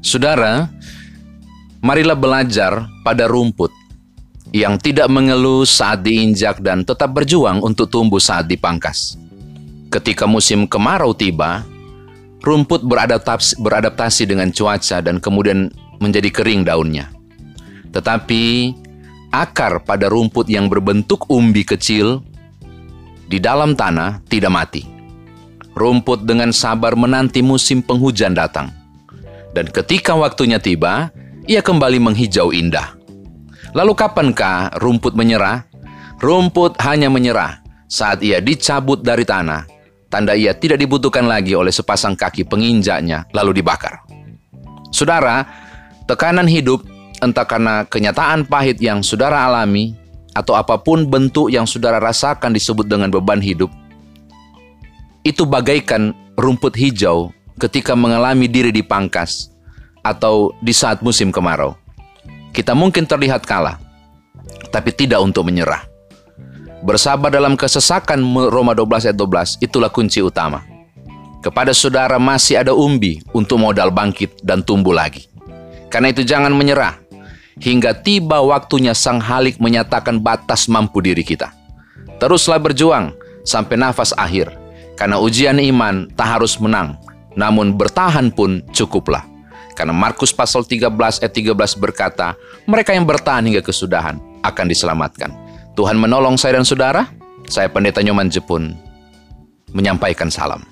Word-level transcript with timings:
Saudara, 0.00 0.72
marilah 1.84 2.16
belajar 2.16 2.88
pada 3.04 3.28
rumput 3.28 3.68
yang 4.50 4.80
tidak 4.80 5.06
mengeluh 5.12 5.68
saat 5.68 6.02
diinjak 6.02 6.58
dan 6.64 6.82
tetap 6.82 7.12
berjuang 7.12 7.60
untuk 7.60 7.92
tumbuh 7.92 8.18
saat 8.18 8.48
dipangkas. 8.48 9.20
Ketika 9.92 10.24
musim 10.24 10.64
kemarau 10.64 11.12
tiba, 11.12 11.62
rumput 12.40 12.80
beradaptasi, 12.80 13.60
beradaptasi 13.60 14.24
dengan 14.24 14.48
cuaca 14.50 15.04
dan 15.04 15.20
kemudian 15.20 15.68
menjadi 16.00 16.32
kering 16.32 16.64
daunnya. 16.64 17.12
Tetapi 17.92 18.72
akar 19.30 19.84
pada 19.84 20.08
rumput 20.08 20.48
yang 20.48 20.72
berbentuk 20.72 21.28
umbi 21.28 21.62
kecil 21.62 22.24
di 23.28 23.36
dalam 23.36 23.76
tanah 23.76 24.24
tidak 24.26 24.50
mati. 24.50 24.82
Rumput 25.76 26.26
dengan 26.26 26.50
sabar 26.50 26.96
menanti 26.98 27.44
musim 27.44 27.84
penghujan 27.84 28.34
datang. 28.34 28.79
Dan 29.50 29.66
ketika 29.70 30.14
waktunya 30.14 30.62
tiba, 30.62 31.10
ia 31.50 31.58
kembali 31.58 31.98
menghijau 31.98 32.54
indah. 32.54 32.94
Lalu 33.74 33.94
kapankah 33.94 34.78
rumput 34.78 35.14
menyerah? 35.18 35.66
Rumput 36.20 36.76
hanya 36.84 37.08
menyerah 37.08 37.60
saat 37.90 38.22
ia 38.22 38.38
dicabut 38.38 39.02
dari 39.02 39.26
tanah, 39.26 39.66
tanda 40.06 40.38
ia 40.38 40.54
tidak 40.54 40.78
dibutuhkan 40.78 41.26
lagi 41.26 41.58
oleh 41.58 41.74
sepasang 41.74 42.14
kaki 42.14 42.46
penginjaknya, 42.46 43.26
lalu 43.34 43.58
dibakar. 43.58 44.06
Saudara, 44.94 45.42
tekanan 46.06 46.46
hidup 46.46 46.86
entah 47.18 47.48
karena 47.48 47.82
kenyataan 47.88 48.46
pahit 48.46 48.78
yang 48.78 49.02
saudara 49.02 49.48
alami 49.48 49.98
atau 50.38 50.54
apa 50.54 50.78
pun 50.78 51.08
bentuk 51.08 51.50
yang 51.50 51.66
saudara 51.66 51.98
rasakan 51.98 52.54
disebut 52.54 52.86
dengan 52.86 53.10
beban 53.10 53.42
hidup, 53.42 53.72
itu 55.26 55.42
bagaikan 55.42 56.14
rumput 56.38 56.78
hijau 56.78 57.34
ketika 57.60 57.92
mengalami 57.92 58.48
diri 58.48 58.72
dipangkas 58.72 59.52
atau 60.00 60.56
di 60.64 60.72
saat 60.72 61.04
musim 61.04 61.28
kemarau. 61.28 61.76
Kita 62.50 62.72
mungkin 62.72 63.04
terlihat 63.06 63.44
kalah, 63.44 63.78
tapi 64.72 64.90
tidak 64.90 65.20
untuk 65.20 65.46
menyerah. 65.46 65.86
Bersabar 66.80 67.28
dalam 67.28 67.54
kesesakan 67.54 68.24
Roma 68.48 68.72
12 68.72 69.12
ayat 69.12 69.18
12, 69.20 69.60
itulah 69.60 69.92
kunci 69.92 70.24
utama. 70.24 70.64
Kepada 71.44 71.76
saudara 71.76 72.16
masih 72.16 72.56
ada 72.56 72.72
umbi 72.72 73.20
untuk 73.36 73.60
modal 73.60 73.92
bangkit 73.92 74.40
dan 74.40 74.64
tumbuh 74.64 74.96
lagi. 74.96 75.28
Karena 75.92 76.08
itu 76.10 76.24
jangan 76.24 76.52
menyerah, 76.56 76.96
hingga 77.60 77.92
tiba 77.92 78.40
waktunya 78.40 78.96
sang 78.96 79.20
halik 79.20 79.60
menyatakan 79.60 80.18
batas 80.18 80.66
mampu 80.66 81.04
diri 81.04 81.20
kita. 81.20 81.52
Teruslah 82.16 82.60
berjuang 82.60 83.12
sampai 83.44 83.76
nafas 83.76 84.16
akhir, 84.16 84.52
karena 84.96 85.20
ujian 85.20 85.56
iman 85.60 86.08
tak 86.16 86.40
harus 86.40 86.56
menang, 86.60 86.96
namun 87.38 87.74
bertahan 87.74 88.30
pun 88.32 88.62
cukuplah. 88.74 89.26
Karena 89.74 89.94
Markus 89.94 90.34
pasal 90.34 90.66
13 90.66 90.92
ayat 91.24 91.32
13 91.32 91.56
berkata, 91.80 92.36
mereka 92.68 92.92
yang 92.92 93.08
bertahan 93.08 93.46
hingga 93.46 93.64
kesudahan 93.64 94.20
akan 94.44 94.66
diselamatkan. 94.68 95.30
Tuhan 95.78 95.96
menolong 95.96 96.36
saya 96.36 96.60
dan 96.60 96.66
saudara. 96.66 97.08
Saya 97.50 97.72
Pendeta 97.72 98.04
Nyoman 98.04 98.30
Jepun 98.30 98.76
menyampaikan 99.74 100.30
salam. 100.30 100.62